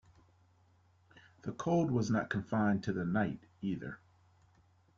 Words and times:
The 1.43 1.51
cold 1.51 1.91
was 1.91 2.09
not 2.09 2.31
confined 2.31 2.83
to 2.85 2.91
the 2.91 3.05
night, 3.05 3.45
either. 3.61 3.99